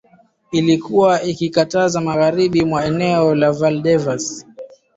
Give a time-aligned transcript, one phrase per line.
[0.51, 4.45] ilikuwa ikikatiza magharibi mwa eneo la val devas